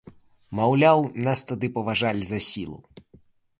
Маўляў, 0.59 0.99
нас 1.27 1.39
тады 1.51 1.71
паважалі 1.77 2.23
за 2.33 2.39
сілу. 2.49 2.79